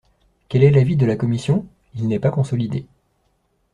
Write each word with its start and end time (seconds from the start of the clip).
Quel 0.49 0.63
est 0.63 0.71
l’avis 0.71 0.95
de 0.95 1.05
la 1.05 1.15
commission? 1.15 1.67
Il 1.93 2.07
n’est 2.07 2.17
pas 2.17 2.31
consolidé. 2.31 2.87